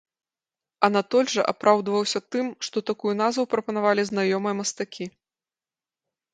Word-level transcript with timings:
Анатоль 0.87 1.29
жа 1.33 1.45
апраўдваўся 1.51 2.19
тым, 2.37 2.49
што 2.69 2.77
такую 2.89 3.13
назву 3.21 3.47
прапанавалі 3.55 4.09
знаёмыя 4.13 4.59
мастакі. 4.65 5.05